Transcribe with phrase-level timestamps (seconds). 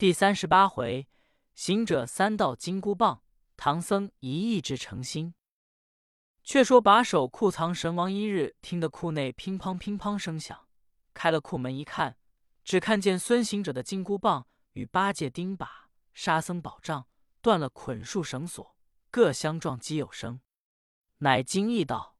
[0.00, 1.06] 第三十八回，
[1.54, 3.22] 行者三道金箍棒，
[3.58, 5.34] 唐僧一意志诚心。
[6.42, 10.66] 却说把守库藏神王一日听得库内乒乓乒乓声响，
[11.12, 12.16] 开了库门一看，
[12.64, 15.68] 只看见孙行者的金箍棒与八戒钉耙、
[16.14, 17.06] 沙僧宝杖
[17.42, 18.74] 断了捆束绳索，
[19.10, 20.40] 各相撞击有声，
[21.18, 22.16] 乃惊异道：“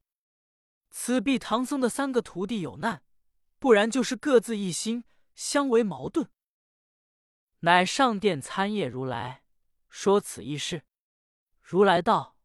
[0.91, 3.01] 此必唐僧的三个徒弟有难，
[3.57, 5.03] 不然就是各自一心，
[5.33, 6.29] 相为矛盾。”
[7.63, 9.43] 乃上殿参谒如来，
[9.87, 10.83] 说此一事。
[11.61, 12.35] 如来道：“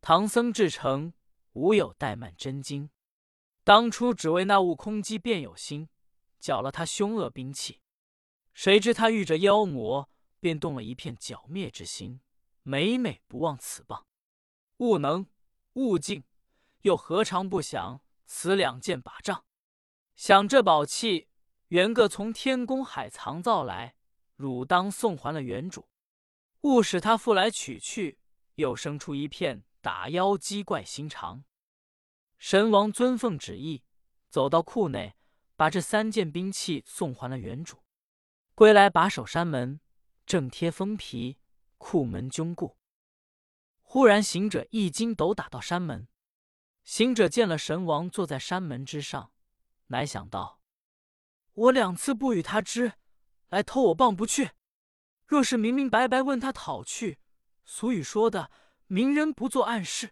[0.00, 1.12] 唐僧至诚，
[1.52, 2.88] 无有怠慢真经。
[3.64, 5.90] 当初只为那悟空机变有心，
[6.40, 7.82] 缴了他凶恶兵器。
[8.54, 10.08] 谁知他遇着妖魔，
[10.40, 12.22] 便动了一片剿灭之心，
[12.62, 14.06] 每每不忘此棒。
[14.78, 15.26] 悟能、
[15.74, 16.24] 悟净，
[16.80, 19.44] 又何尝不想此两件把杖？
[20.16, 21.28] 想这宝器，
[21.68, 23.93] 原个从天宫海藏造来。”
[24.36, 25.88] 汝当送还了原主，
[26.62, 28.18] 勿使他复来取去，
[28.54, 31.44] 又生出一片打妖鸡怪心肠。
[32.38, 33.84] 神王遵奉旨意，
[34.28, 35.16] 走到库内，
[35.56, 37.78] 把这三件兵器送还了原主。
[38.54, 39.80] 归来把守山门，
[40.26, 41.38] 正贴封皮，
[41.78, 42.76] 库门窘固。
[43.82, 46.08] 忽然行者一筋斗打到山门，
[46.82, 49.32] 行者见了神王坐在山门之上，
[49.86, 50.60] 乃想到：
[51.52, 52.94] 我两次不与他知。
[53.54, 54.50] 来偷我棒不去，
[55.28, 57.20] 若是明明白白问他讨去，
[57.64, 58.50] 俗语说的
[58.88, 60.10] “明人不做暗事”，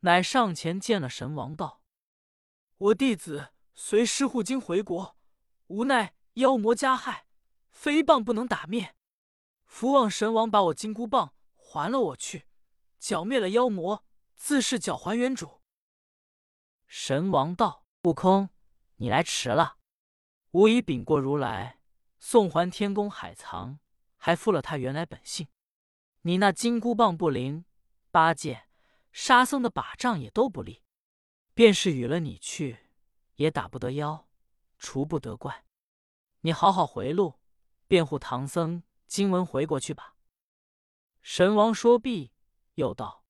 [0.00, 1.80] 乃上前见了神王道
[2.76, 5.16] ：“我弟子随师护经回国，
[5.68, 7.28] 无奈妖魔加害，
[7.70, 8.96] 非棒不能打灭。
[9.64, 12.48] 福望神王把我金箍棒还了我去，
[12.98, 15.62] 剿灭了妖魔，自是缴还原主。”
[16.88, 18.50] 神王道：“悟空，
[18.96, 19.76] 你来迟了，
[20.50, 21.76] 吾已禀过如来。”
[22.20, 23.80] 送还天宫海藏，
[24.18, 25.48] 还复了他原来本性。
[26.20, 27.64] 你那金箍棒不灵，
[28.10, 28.68] 八戒、
[29.10, 30.84] 沙僧的把杖也都不利，
[31.54, 32.90] 便是与了你去，
[33.36, 34.28] 也打不得妖，
[34.78, 35.64] 除不得怪。
[36.42, 37.40] 你好好回路，
[37.88, 40.14] 辩护唐僧经文回国去吧。
[41.22, 42.32] 神王说毕，
[42.74, 43.24] 又道：“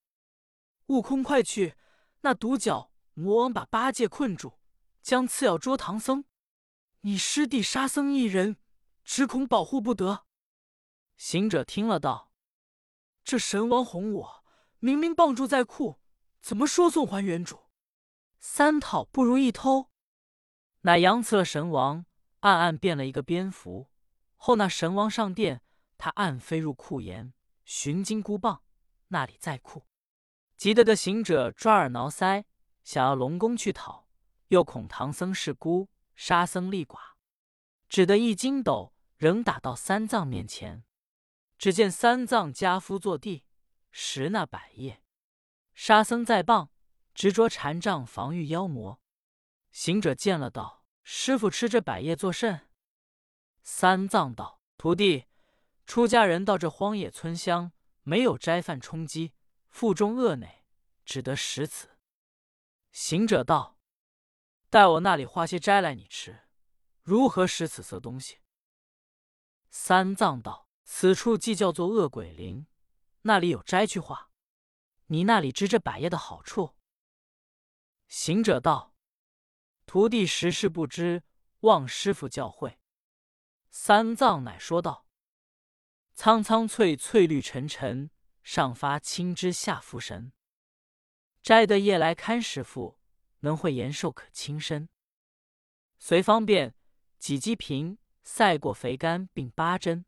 [0.86, 1.76] 悟空，快去！
[2.22, 4.59] 那独角魔王把八戒困住，
[5.00, 6.25] 将次要捉唐僧。
[7.03, 8.56] 你师弟沙僧一人。”
[9.12, 10.25] 只恐保护不得。
[11.16, 12.31] 行者听了道
[13.25, 14.44] ：“这神王哄我，
[14.78, 15.98] 明明棒住在库，
[16.41, 17.65] 怎么说送还原主？
[18.38, 19.91] 三讨不如一偷。”
[20.82, 22.06] 乃扬辞了神王，
[22.38, 23.91] 暗暗变了一个蝙蝠。
[24.37, 25.60] 后那神王上殿，
[25.98, 27.34] 他暗飞入库檐，
[27.65, 28.62] 寻金箍棒，
[29.09, 29.88] 那里在库。
[30.56, 32.44] 急得个行者抓耳挠腮，
[32.84, 34.06] 想要龙宫去讨，
[34.47, 36.97] 又恐唐僧是孤，沙僧力寡，
[37.88, 38.94] 只得一筋斗。
[39.20, 40.82] 仍打到三藏面前，
[41.58, 43.44] 只见三藏家夫坐地
[43.91, 45.03] 拾那百叶，
[45.75, 46.70] 沙僧在棒
[47.12, 48.98] 执着禅杖防御妖魔。
[49.70, 52.70] 行者见了道：“师傅吃这百叶作甚？”
[53.62, 55.26] 三藏道：“徒弟，
[55.84, 59.34] 出家人到这荒野村乡，没有斋饭充饥，
[59.69, 60.64] 腹中饿馁，
[61.04, 61.91] 只得食此。”
[62.91, 63.76] 行者道
[64.70, 66.48] ：“待我那里化些斋来，你吃，
[67.03, 68.38] 如何食此色东西？”
[69.70, 72.66] 三藏道：“此处既叫做恶鬼林，
[73.22, 74.31] 那里有斋去化？
[75.06, 76.76] 你那里知这百叶的好处？”
[78.09, 78.97] 行者道
[79.86, 81.22] ：“徒弟实是不知，
[81.60, 82.78] 望师傅教诲。”
[83.70, 85.06] 三藏乃说道
[86.14, 88.10] ：“苍苍翠翠绿沉沉，
[88.42, 90.32] 上发青枝下浮神。
[91.41, 92.98] 摘得叶来看师傅，
[93.41, 94.88] 能会延寿可轻身。
[96.00, 96.75] 随方便，
[97.20, 100.04] 几鸡平。”赛过肥甘并八珍，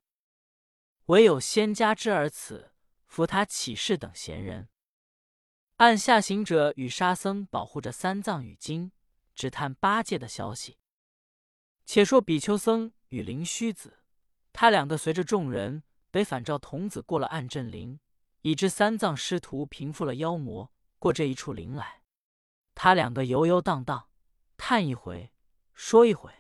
[1.07, 2.73] 唯有仙家之儿此，
[3.07, 4.69] 扶他起事等闲人。
[5.77, 8.93] 按下行者与沙僧保护着三藏与经，
[9.35, 10.79] 只探八戒的消息。
[11.85, 13.99] 且说比丘僧与灵虚子，
[14.53, 15.83] 他两个随着众人
[16.13, 17.99] 得反照童子过了暗阵林，
[18.43, 22.03] 已知三藏师徒平复了妖魔，过这一处林来。
[22.75, 24.09] 他两个游游荡荡，
[24.57, 25.33] 探一回，
[25.75, 26.33] 说一回。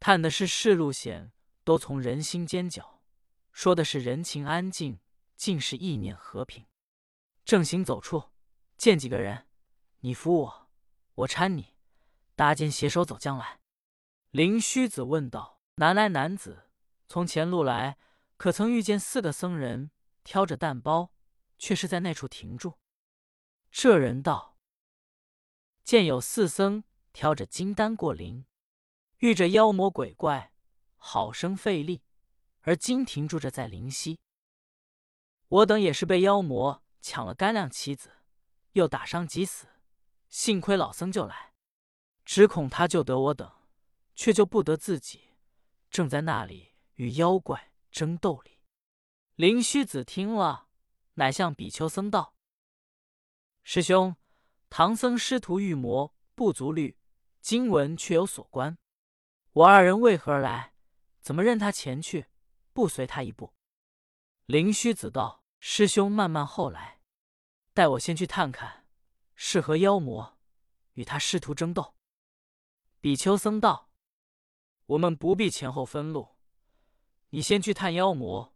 [0.00, 1.32] 探的是世路险，
[1.64, 3.00] 都从人心尖角；
[3.52, 5.00] 说的是人情安静，
[5.36, 6.66] 尽是意念和平。
[7.44, 8.30] 正行走处，
[8.76, 9.46] 见几个人，
[10.00, 10.70] 你扶我，
[11.14, 11.74] 我搀你，
[12.36, 13.60] 搭肩携手走将来。
[14.30, 16.70] 灵虚子问道：“南来男子，
[17.08, 17.98] 从前路来，
[18.36, 19.90] 可曾遇见四个僧人
[20.22, 21.12] 挑着担包，
[21.58, 22.78] 却是在那处停住？”
[23.72, 24.56] 这人道
[25.82, 28.44] ：“见有四僧挑着金丹过林。”
[29.18, 30.52] 遇着妖魔鬼怪，
[30.96, 32.02] 好生费力，
[32.60, 34.20] 而今停住着在灵溪。
[35.48, 38.12] 我等也是被妖魔抢了干粮妻子，
[38.72, 39.66] 又打伤急死，
[40.28, 41.52] 幸亏老僧就来，
[42.24, 43.50] 只恐他救得我等，
[44.14, 45.32] 却救不得自己，
[45.90, 48.60] 正在那里与妖怪争斗里。
[49.34, 50.68] 灵虚子听了，
[51.14, 52.34] 乃向比丘僧道
[53.64, 54.14] ：“师兄，
[54.70, 56.96] 唐僧师徒遇魔不足虑，
[57.40, 58.78] 今闻却有所关。
[59.52, 60.74] 我二人为何而来？
[61.20, 62.26] 怎么任他前去，
[62.72, 63.54] 不随他一步？”
[64.46, 65.44] 灵虚子道。
[65.60, 67.00] 师兄慢慢后来，
[67.74, 68.86] 待我先去探看
[69.34, 70.38] 是何妖魔，
[70.92, 71.96] 与他师徒争斗。
[73.00, 73.90] 比丘僧道
[74.86, 76.36] ：“我们不必前后分路，
[77.30, 78.54] 你先去探妖魔，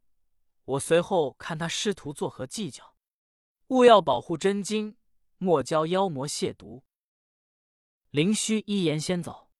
[0.65, 2.95] 我随后看他师徒作何计较。
[3.67, 4.97] 勿要保护真经，
[5.39, 6.85] 莫教妖魔亵渎。”
[8.11, 9.51] 灵虚一言先走，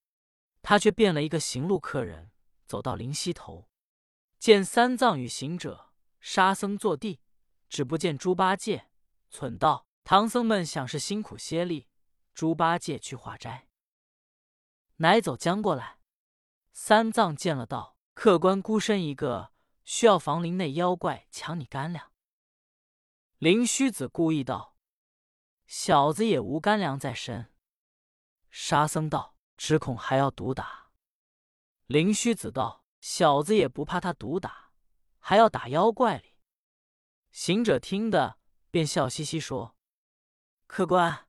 [0.73, 2.31] 他却变了一个行路客人，
[2.67, 3.69] 走到灵溪头，
[4.39, 7.21] 见三藏与行者、沙僧坐地。
[7.69, 8.89] 只不见猪八戒，
[9.31, 11.91] 忖道：“唐僧们想是辛苦歇力，
[12.33, 13.69] 猪八戒去化斋。”
[14.97, 15.99] 乃走将过来。
[16.73, 19.53] 三藏见了，道：“客官孤身一个，
[19.85, 22.13] 需要防林内妖怪抢你干粮。”
[23.37, 24.79] 灵虚子故意道
[25.69, 27.53] ：“小子也无干粮在身。”
[28.51, 30.91] 沙僧道：“只恐还要毒打。”
[31.87, 34.73] 灵虚子道：“小子也不怕他毒打，
[35.19, 36.35] 还要打妖怪哩。”
[37.33, 38.39] 行者听得，
[38.71, 39.77] 便笑嘻嘻说
[40.67, 41.29] ：“客官，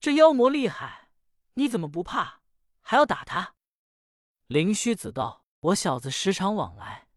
[0.00, 1.10] 这妖魔厉害，
[1.54, 2.40] 你怎么不怕，
[2.80, 3.54] 还要打他？”
[4.48, 7.08] 灵虚子道：“我小子时常往来，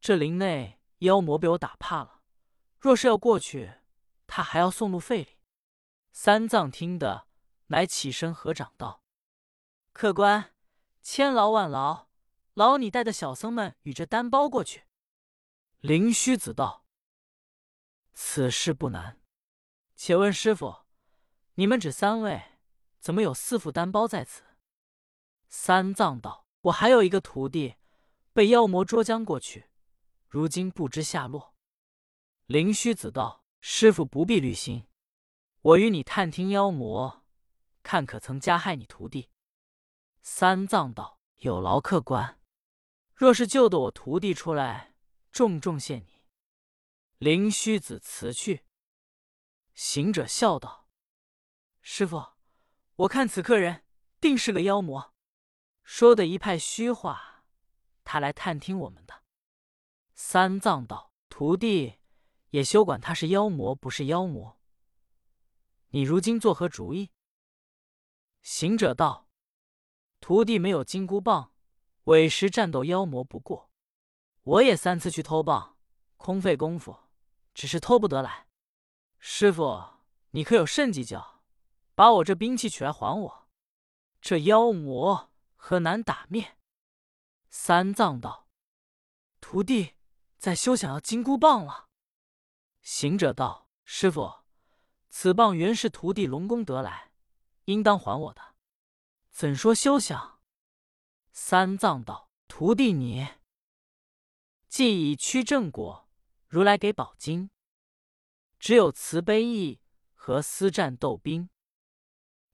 [0.00, 2.22] 这林内妖魔被我打怕了。
[2.78, 3.74] 若是要过去，
[4.26, 5.38] 他还要送路费哩。”
[6.12, 7.28] 三藏听得，
[7.66, 8.99] 乃起身合掌道
[9.92, 10.54] ：“客官，
[11.02, 12.08] 千劳万劳，
[12.54, 14.84] 劳你带着小僧们与这单包过去。”
[15.80, 16.84] 灵虚子道。
[18.12, 19.20] 此事不难，
[19.96, 20.84] 且问师傅，
[21.54, 22.58] 你们只三位，
[23.00, 24.42] 怎么有四副单包在此？
[25.48, 27.76] 三藏道：“我还有一个徒弟，
[28.32, 29.70] 被妖魔捉将过去，
[30.28, 31.54] 如今不知下落。”
[32.44, 34.86] 灵虚子道：“师傅不必虑心，
[35.62, 37.24] 我与你探听妖魔，
[37.82, 39.29] 看可曾加害你徒弟。”
[40.22, 42.40] 三藏道：“有劳客官，
[43.14, 44.94] 若是救得我徒弟出来，
[45.32, 46.26] 重重谢你。”
[47.18, 48.64] 灵虚子辞去，
[49.74, 50.88] 行者笑道
[51.82, 52.34] ：“师傅，
[52.96, 53.84] 我看此客人
[54.20, 55.14] 定是个妖魔，
[55.82, 57.44] 说的一派虚话。
[58.04, 59.22] 他来探听我们的。”
[60.14, 61.98] 三藏道：“徒弟
[62.50, 64.60] 也休管他是妖魔不是妖魔，
[65.88, 67.10] 你如今作何主意？”
[68.42, 69.28] 行者道
[70.30, 71.50] ：“徒弟没有金箍棒，
[72.04, 73.68] 委实战斗妖魔不过。
[74.44, 75.76] 我也三次去偷棒，
[76.18, 76.96] 空费功夫。”
[77.52, 78.46] 只是偷不得来，
[79.18, 81.42] 师傅，你可有甚计较？
[81.96, 83.48] 把我这兵器取来还我。
[84.20, 86.56] 这妖魔何难打灭？
[87.48, 88.46] 三藏道
[89.42, 89.94] ：“徒弟
[90.38, 91.88] 在休想要金箍棒了。”
[92.82, 94.44] 行者道：“师傅，
[95.08, 97.10] 此棒原是徒弟龙宫得来，
[97.64, 98.49] 应当还我的，
[99.30, 100.40] 怎说休想？”
[101.32, 103.26] 三藏道：“徒弟你
[104.68, 106.08] 既已趋正果。”
[106.50, 107.50] 如来给宝经，
[108.58, 109.80] 只有慈悲意
[110.14, 111.48] 和私战斗兵，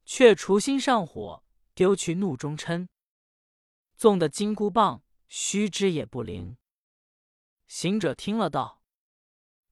[0.04, 2.88] 却除心上火，丢去怒中嗔。
[3.96, 6.58] 纵的金箍棒，须知也不灵。
[7.66, 8.82] 行者听了道：“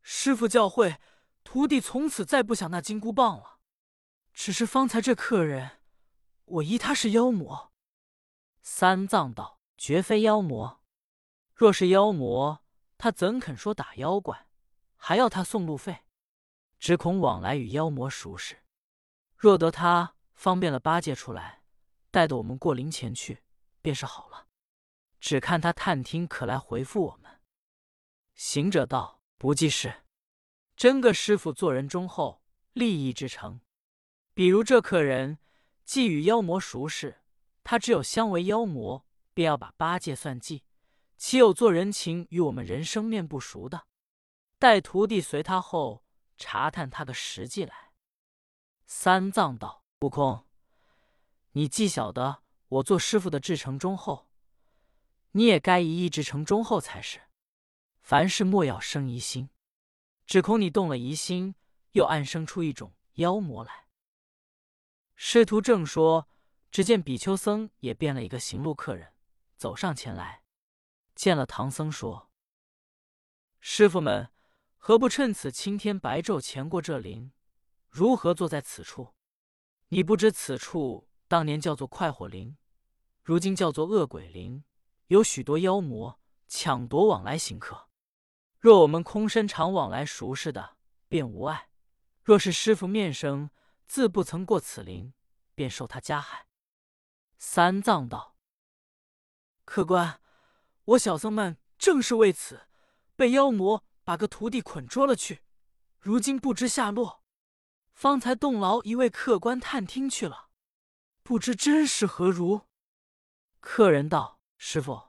[0.01, 0.99] 师傅教诲，
[1.43, 3.61] 徒弟从此再不想那金箍棒了。
[4.33, 5.83] 只是方才这客人，
[6.45, 7.73] 我疑他是妖魔。”
[8.63, 10.83] 三藏道：“绝非妖魔，
[11.55, 12.61] 若是妖魔。”
[12.97, 14.49] 他怎肯说打妖怪，
[14.97, 16.05] 还要他送路费？
[16.79, 18.63] 只恐往来与妖魔熟识，
[19.37, 21.63] 若得他方便了八戒出来，
[22.11, 23.43] 带得我们过灵前去，
[23.83, 24.47] 便是好了。
[25.21, 27.43] 只看他探听可来回复我们。
[28.35, 30.05] 行者道：“不济事，
[30.77, 33.61] 真个师傅做人忠厚，利益之诚。
[34.33, 35.39] 比如这客人
[35.85, 37.23] 既与妖魔熟识，
[37.63, 40.65] 他只有相为妖魔，便要把八戒算计。”
[41.17, 43.87] 岂有做人情与我们人生面不熟的？
[44.59, 46.05] 待徒弟随他后，
[46.37, 47.93] 查探他的实际来。
[48.85, 50.45] 三藏道：“悟空，
[51.53, 54.29] 你既晓得我做师傅的至诚忠厚，
[55.31, 57.21] 你也该一意至诚忠厚才是。
[58.03, 59.49] 凡事莫要生疑心，
[60.27, 61.55] 只恐你动了疑心，
[61.93, 63.84] 又暗生出一种妖魔来。”
[65.17, 66.29] 师徒正说，
[66.71, 69.13] 只见比丘僧也变了一个行路客人，
[69.57, 70.43] 走上前来。
[71.15, 72.31] 见了唐僧，说
[73.61, 74.31] ：“师傅们，
[74.77, 77.31] 何不趁此青天白昼前过这林？
[77.89, 79.15] 如何坐在此处？
[79.89, 82.57] 你不知此处当年叫做快活林，
[83.23, 84.65] 如今叫做恶鬼林，
[85.07, 86.19] 有许多妖魔
[86.49, 87.89] 抢夺往来行客。
[88.59, 90.77] 若我们空身常往来熟识的，
[91.09, 91.69] 便无碍；
[92.25, 93.51] 若是师傅面生，
[93.87, 95.13] 自不曾过此林，
[95.55, 96.47] 便受他加害。”
[97.39, 98.37] 三藏道
[99.65, 100.21] ：“客官。”
[100.89, 102.69] 我小僧们正是为此，
[103.17, 105.43] 被妖魔把个徒弟捆捉了去，
[105.99, 107.25] 如今不知下落，
[107.95, 110.51] 方才动劳一位客官探听去了，
[111.23, 112.69] 不知真实何如。
[113.61, 115.05] 客人道：“师傅，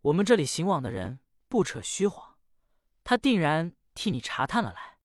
[0.00, 2.36] 我们这里行往的人不扯虚谎，
[3.04, 4.98] 他定然替你查探了来，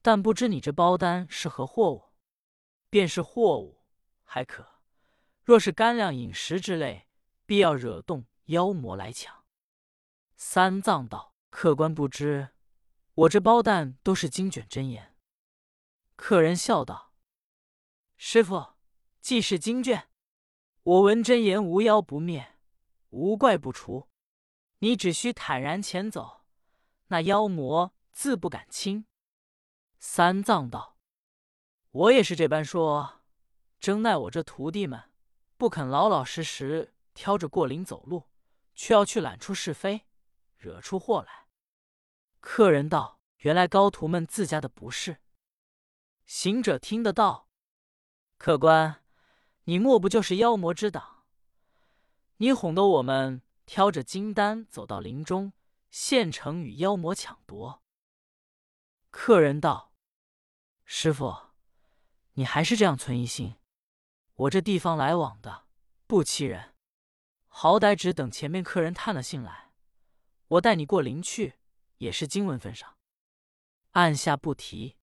[0.00, 2.03] 但不知你这包单是何货物。
[2.94, 3.82] 便是货物
[4.22, 4.80] 还可，
[5.42, 7.08] 若是干粮饮食之类，
[7.44, 9.44] 必要惹动。”妖魔来抢，
[10.36, 12.50] 三藏道：“客官不知，
[13.14, 15.16] 我这包蛋都是经卷真言。”
[16.14, 17.12] 客人笑道
[18.16, 18.74] ：“师傅，
[19.20, 20.08] 既是经卷，
[20.84, 22.58] 我闻真言无妖不灭，
[23.08, 24.08] 无怪不除。
[24.78, 26.44] 你只需坦然前走，
[27.08, 29.04] 那妖魔自不敢侵。”
[29.98, 30.93] 三藏道
[31.94, 33.22] ：“我也是这般说，
[33.80, 35.10] 真奈我这徒弟们
[35.56, 38.28] 不肯老老实实挑着过林走路。”
[38.76, 40.04] 却要去揽出是非，
[40.56, 41.46] 惹出祸来。
[42.40, 45.18] 客人道：“原来高徒们自家的不是。”
[46.26, 47.48] 行者听得到
[48.36, 49.04] ：“客官，
[49.66, 51.24] 你莫不就是妖魔之党？
[52.38, 55.52] 你哄得我们挑着金丹走到林中，
[55.92, 57.80] 现成与妖魔抢夺。”
[59.10, 59.92] 客人道
[60.84, 61.32] ：“师傅，
[62.34, 63.56] 你还是这样存疑心。
[64.34, 65.66] 我这地方来往的
[66.06, 66.74] 不欺人。”
[67.56, 69.70] 好歹只等前面客人探了信来，
[70.48, 71.54] 我带你过林去，
[71.98, 72.96] 也是经文份上。
[73.92, 74.96] 按下不提。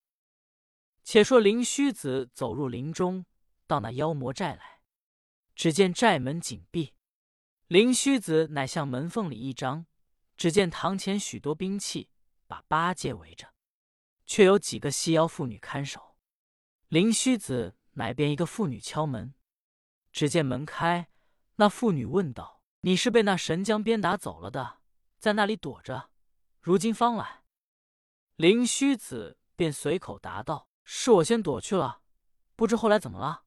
[1.02, 3.24] 且说灵虚子走入林中，
[3.66, 4.82] 到那妖魔寨来，
[5.54, 6.92] 只见寨门紧闭，
[7.68, 9.86] 灵虚子乃向门缝里一张，
[10.36, 12.10] 只见堂前许多兵器，
[12.46, 13.54] 把八戒围着，
[14.26, 16.11] 却有几个细腰妇女看守。
[16.92, 19.32] 灵虚子乃便一个妇女敲门，
[20.12, 21.08] 只见门开。
[21.54, 24.80] 那妇女问道：“你是被那神将鞭打走了的，
[25.18, 26.10] 在那里躲着，
[26.60, 27.44] 如今方来？”
[28.36, 32.02] 灵虚子便随口答道：“是我先躲去了，
[32.56, 33.44] 不知后来怎么了。”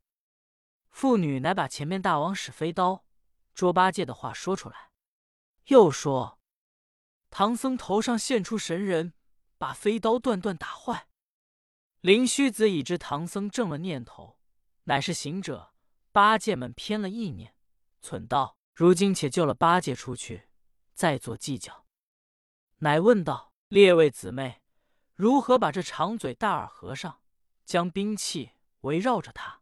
[0.90, 3.06] 妇女乃把前面大王使飞刀
[3.54, 4.90] 捉八戒的话说出来，
[5.66, 6.40] 又说
[7.30, 9.14] ：“唐僧头上现出神人，
[9.60, 11.10] 把飞刀断断打坏。”
[12.06, 14.38] 灵虚子已知唐僧正了念头，
[14.84, 15.74] 乃是行者、
[16.12, 17.56] 八戒们偏了意念。
[18.00, 20.48] 忖道：“如今且救了八戒出去，
[20.94, 21.88] 再做计较。”
[22.78, 24.62] 乃问道：“列位姊妹，
[25.16, 27.22] 如何把这长嘴大耳和尚
[27.66, 29.62] 将兵器围绕着他？”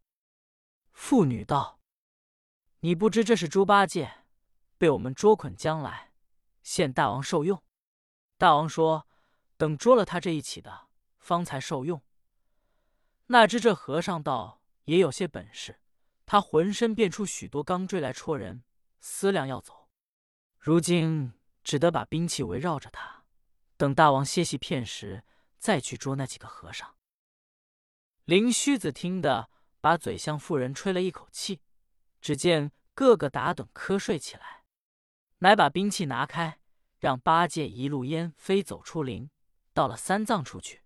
[0.92, 1.80] 妇女道
[2.82, 4.26] ：“你不知这是猪八戒
[4.78, 6.12] 被我们捉捆将来，
[6.62, 7.64] 现大王受用。
[8.38, 9.08] 大王说，
[9.56, 12.02] 等捉了他这一起的，方才受用。
[13.34, 15.80] 那知这和尚道也有些本事。”
[16.26, 18.64] 他浑身变出许多钢锥来戳人，
[19.02, 19.90] 思量要走，
[20.58, 23.26] 如今只得把兵器围绕着他，
[23.76, 25.24] 等大王歇息片时，
[25.58, 26.96] 再去捉那几个和尚。
[28.26, 29.50] 灵虚子听得，
[29.82, 31.62] 把嘴向妇人吹了一口气，
[32.22, 34.64] 只见个个打盹瞌睡起来，
[35.40, 36.60] 乃把兵器拿开，
[37.00, 39.30] 让八戒一路烟飞走出林，
[39.74, 40.84] 到了三藏处去。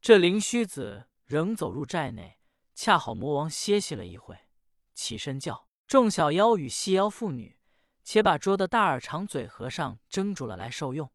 [0.00, 2.40] 这灵虚子仍走入寨内，
[2.74, 4.48] 恰好魔王歇息了一会。
[4.94, 7.60] 起身叫众小妖与细妖妇女，
[8.02, 11.12] 且把捉的大耳长嘴和尚蒸住了来受用。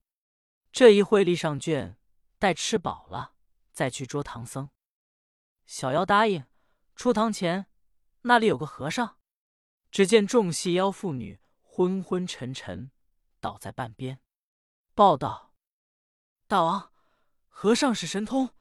[0.72, 1.98] 这一会立上卷，
[2.38, 3.34] 待吃饱了
[3.72, 4.70] 再去捉唐僧。
[5.66, 6.46] 小妖答应，
[6.96, 7.66] 出堂前
[8.22, 9.18] 那里有个和尚。
[9.90, 12.92] 只见众细妖妇女昏昏沉沉
[13.40, 14.20] 倒在半边，
[14.94, 15.56] 报道
[16.48, 16.92] ：“大王，
[17.48, 18.56] 和尚使神通，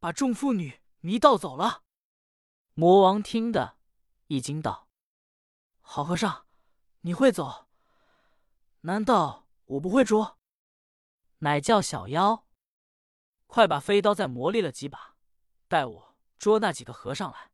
[0.00, 1.84] 把众妇女迷道走了。”
[2.74, 3.76] 魔王听得。
[4.26, 4.88] 一惊道
[5.80, 6.46] ：“好和尚，
[7.02, 7.68] 你会走？
[8.80, 10.38] 难道我不会捉？”
[11.38, 12.46] 乃叫小妖
[13.46, 15.16] ：“快把飞刀再磨砺了几把，
[15.68, 17.52] 待我捉那几个和尚来。”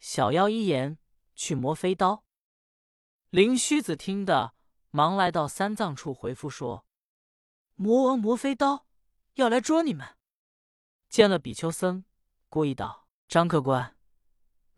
[0.00, 0.98] 小妖一言，
[1.34, 2.24] 去磨飞刀。
[3.28, 4.54] 灵虚子听得，
[4.90, 6.86] 忙来到三藏处回复说
[7.76, 8.86] ：“魔王磨飞刀，
[9.34, 10.16] 要来捉你们。”
[11.14, 12.04] 见了比丘僧，
[12.48, 13.96] 故意道：“张客官。”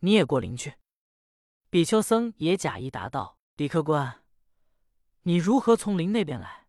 [0.01, 0.75] 你也过林去。
[1.71, 4.23] 比丘僧也假意答道：“李客官，
[5.23, 6.67] 你如何从林那边来？”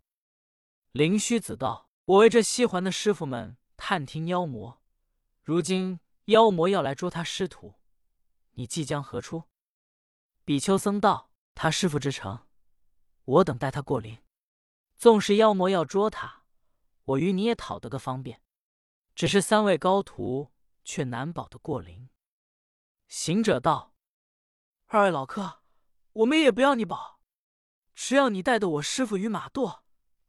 [0.93, 4.81] 灵虚子道：“我为这西环的师傅们探听妖魔，
[5.43, 7.75] 如今妖魔要来捉他师徒，
[8.53, 9.45] 你即将何出？”
[10.47, 12.47] 比丘僧道：“他师傅之城，
[13.25, 14.17] 我等带他过林。
[14.97, 16.45] 纵是妖魔要捉他，
[17.05, 18.41] 我与你也讨得个方便。
[19.19, 20.53] 只是三位高徒
[20.85, 22.09] 却难保得过林。”
[23.09, 23.93] 行者道
[24.87, 25.65] ：“二位老客，
[26.13, 27.21] 我们也不要你保，
[27.97, 29.81] 只要你带的我师傅与马垛、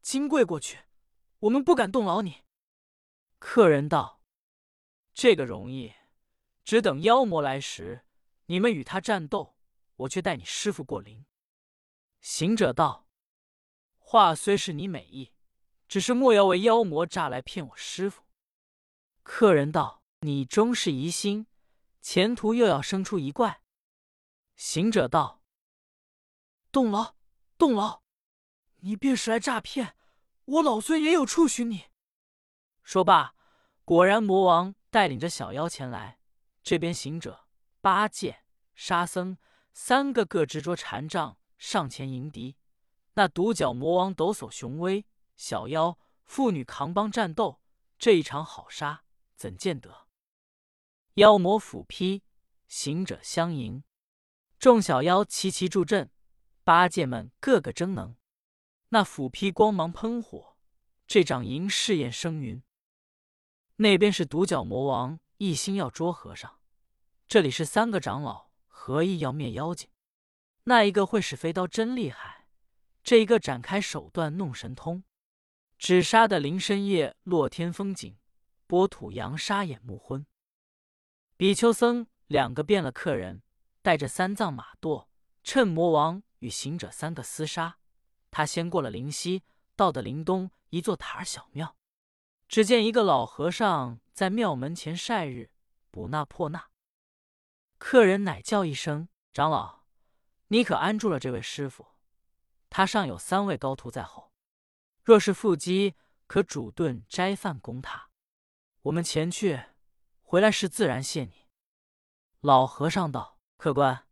[0.01, 0.85] 金贵过去，
[1.41, 2.45] 我们不敢动劳你。”
[3.37, 4.23] 客人道
[5.13, 5.93] ：“这个容易，
[6.63, 8.07] 只等妖魔来时，
[8.47, 9.55] 你们与他战斗。”
[9.97, 11.25] 我却带你师傅过灵。
[12.21, 13.05] 行者道
[13.99, 15.33] ：“话虽是你美意，
[15.87, 18.23] 只是莫要为妖魔诈来骗我师傅。”
[19.23, 21.47] 客人道：“你终是疑心，
[22.01, 23.61] 前途又要生出一怪。”
[24.55, 25.43] 行者道
[26.71, 27.15] ：“动劳，
[27.57, 28.01] 动劳！
[28.77, 29.95] 你便是来诈骗，
[30.45, 31.85] 我老孙也有处寻你。”
[32.83, 33.35] 说罢，
[33.85, 36.19] 果然魔王带领着小妖前来。
[36.63, 37.47] 这边行者、
[37.81, 38.43] 八戒、
[38.75, 39.37] 沙僧。
[39.71, 42.57] 三个各执着禅杖上前迎敌，
[43.13, 45.05] 那独角魔王抖擞雄威，
[45.37, 47.61] 小妖妇女扛帮战斗，
[47.97, 49.03] 这一场好杀，
[49.39, 50.05] 怎见得？
[51.13, 52.23] 妖魔斧劈，
[52.67, 53.85] 行者相迎，
[54.59, 56.11] 众小妖齐齐助阵，
[56.65, 58.17] 八戒们个个争能。
[58.89, 60.57] 那斧劈光芒喷火，
[61.07, 62.61] 这掌迎试焰生云。
[63.77, 66.59] 那边是独角魔王，一心要捉和尚，
[67.25, 68.49] 这里是三个长老。
[68.67, 69.89] 合意要灭妖精？
[70.63, 72.47] 那一个会使飞刀真厉害，
[73.03, 75.05] 这一个展开手段弄神通，
[75.77, 78.17] 只杀得林深夜落天风景，
[78.69, 80.27] 波土扬沙眼目昏。
[81.35, 83.41] 比丘僧两个变了客人，
[83.81, 85.07] 带着三藏马垛，
[85.41, 87.79] 趁魔王与行者三个厮杀，
[88.29, 89.41] 他先过了灵溪，
[89.75, 91.75] 到的林东一座塔儿小庙，
[92.47, 95.49] 只见一个老和尚在庙门前晒日，
[95.89, 96.69] 补那破那。
[97.79, 99.85] 客人乃叫一声：“长老，
[100.49, 101.87] 你可安住了这位师傅？
[102.69, 104.31] 他尚有三位高徒在后，
[105.03, 105.95] 若是腹饥，
[106.27, 108.08] 可煮顿斋饭供他。
[108.83, 109.65] 我们前去，
[110.21, 111.47] 回来时自然谢你。”
[112.41, 114.07] 老和尚道：“客官，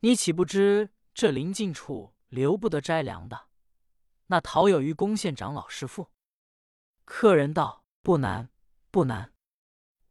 [0.00, 3.48] 你岂不知这临近处留不得斋粮的？
[4.26, 6.10] 那讨有于公县长老师傅。”
[7.04, 8.50] 客人道：“不难，
[8.90, 9.32] 不难，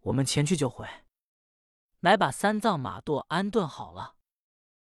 [0.02, 0.88] 我们前去就回。”
[2.02, 4.16] 乃把三藏马垛安顿好了，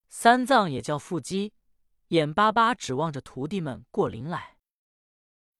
[0.08, 1.54] 三藏也叫腹肌，
[2.08, 4.58] 眼巴巴指望着徒弟们过林来。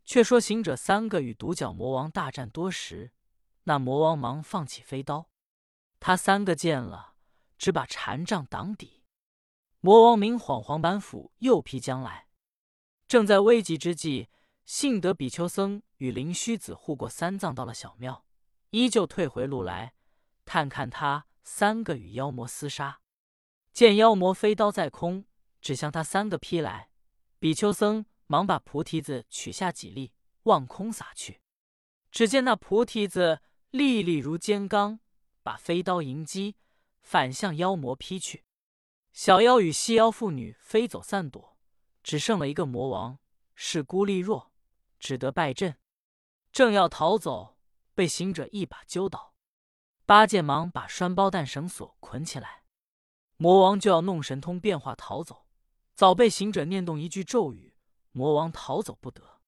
[0.05, 3.13] 却说行者三个与独角魔王大战多时，
[3.65, 5.31] 那魔王忙放起飞刀，
[6.01, 7.15] 他三个见了，
[7.59, 9.05] 只把禅杖挡抵。
[9.81, 12.29] 魔王明晃黄板斧又劈将来，
[13.07, 14.29] 正在危急之际，
[14.65, 18.25] 幸得比丘僧与灵虚子护过三藏，到了小庙，
[18.71, 19.95] 依旧退回路来，
[20.45, 21.27] 探看他。
[21.45, 23.01] 三个与妖魔厮杀，
[23.73, 25.25] 见妖魔飞刀在空，
[25.61, 26.89] 只向他三个劈来。
[27.41, 30.13] 比丘僧忙把菩提子取下几粒，
[30.45, 31.41] 望空撒去。
[32.13, 33.43] 只见那菩提子
[33.73, 35.01] 粒粒如尖钢，
[35.43, 36.57] 把飞刀迎击，
[37.01, 38.45] 反向妖魔劈去。
[39.13, 41.57] 小妖与细妖妇女飞走散躲，
[42.03, 43.19] 只剩了一个魔王，
[43.55, 44.53] 是孤力弱，
[44.99, 45.79] 只得败阵。
[46.53, 47.57] 正要逃走，
[47.95, 49.33] 被行者一把揪倒。
[50.05, 52.65] 八戒忙把拴包蛋绳索捆起来，
[53.39, 55.47] 魔王就要弄神通变化逃走，
[55.95, 57.75] 早被行者念动一句咒语，
[58.11, 59.41] 魔王逃走不得。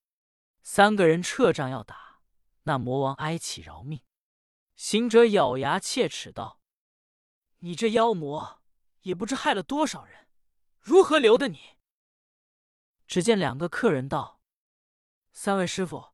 [0.62, 2.20] 三个人撤杖要打，
[2.62, 4.00] 那魔王哀乞饶命。
[4.76, 6.60] 行者咬牙切齿道
[7.60, 8.62] ：“你这妖魔，
[9.02, 10.28] 也不知害了多少人，
[10.80, 11.76] 如何留得你？”
[13.06, 14.40] 只见两个客人道
[15.32, 16.12] ：“三位师傅，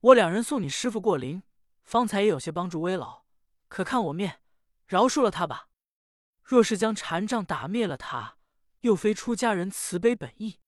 [0.00, 1.42] 我两人送你师傅过灵，
[1.82, 3.24] 方才也有些帮助危老。”
[3.68, 4.42] 可看我面，
[4.86, 5.68] 饶恕了他吧。
[6.42, 8.38] 若是将禅杖打灭了他，
[8.80, 10.60] 又非出家人慈悲本意。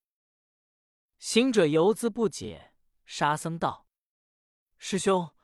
[1.18, 2.74] 行者犹自不解。
[3.04, 3.88] 沙僧道
[4.78, 5.34] ：“师兄，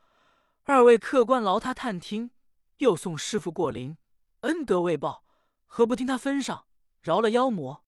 [0.69, 2.29] 二位客官劳他探听，
[2.77, 3.97] 又送师傅过灵，
[4.41, 5.25] 恩德未报，
[5.65, 6.67] 何不听他分上，
[7.01, 7.83] 饶了妖魔？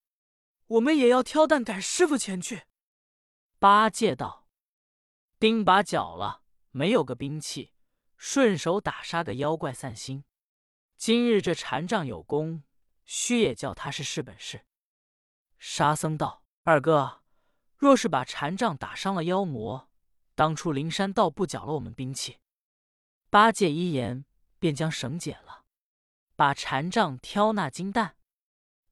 [0.66, 2.64] 我们也要挑担赶师傅前去。”
[3.60, 4.48] 八戒道
[5.38, 6.42] ：“钉把脚了，
[6.72, 7.72] 没有个兵器。”
[8.18, 10.24] 顺手打杀个妖怪散心。
[10.98, 12.64] 今日这禅杖有功，
[13.06, 14.66] 须也叫他是是本事。
[15.60, 17.22] 沙僧道：“二哥，
[17.78, 19.88] 若是把禅杖打伤了妖魔，
[20.34, 22.40] 当初灵山倒不缴了我们兵器。”
[23.32, 24.26] 八戒一言，
[24.60, 25.64] 便将绳解了，
[26.36, 28.18] 把禅杖挑那金蛋。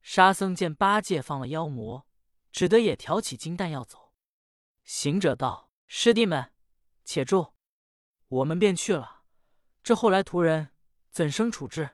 [0.00, 2.06] 沙僧见八戒放了妖魔，
[2.50, 4.14] 只得也挑起金蛋要走。
[4.82, 6.54] 行者道：“师弟们，
[7.04, 7.52] 且住，
[8.28, 9.24] 我们便去了。
[9.82, 10.70] 这后来途人
[11.10, 11.90] 怎生处置？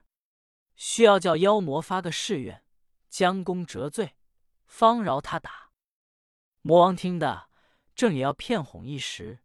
[0.77, 2.63] 需要叫妖魔发个誓愿，
[3.09, 4.15] 将功折罪，
[4.65, 5.71] 方饶他打。”
[6.63, 7.49] 魔王听得，
[7.93, 9.39] 正也要骗哄一时，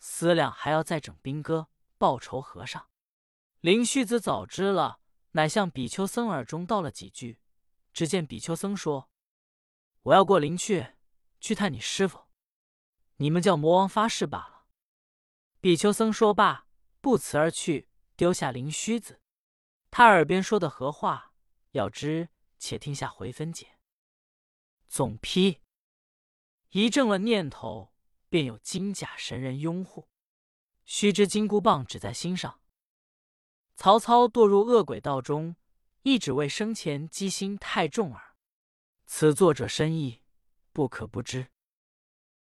[0.00, 2.88] 思量还要再整兵戈报仇和尚。
[3.60, 5.00] 灵虚子早知了，
[5.32, 7.40] 乃向比丘僧耳中道了几句。
[7.92, 9.10] 只见比丘僧说
[10.02, 10.94] ：“我要过灵去，
[11.40, 12.28] 去探你师傅。
[13.16, 14.66] 你们叫魔王发誓罢了。”
[15.60, 16.68] 比丘僧说罢，
[17.00, 19.20] 不辞而去，丢下灵虚子。
[19.90, 21.34] 他耳边说的何话？
[21.72, 23.78] 要知，且听下回分解。
[24.88, 25.62] 总批：
[26.70, 27.92] 一正了念头，
[28.28, 30.08] 便有金甲神人拥护。
[30.88, 32.58] 须知金箍棒只在心上。
[33.76, 35.54] 曹操堕入恶鬼道中。
[36.02, 38.34] 亦只为生前积心太重耳。
[39.04, 40.22] 此作者深意，
[40.72, 41.48] 不可不知。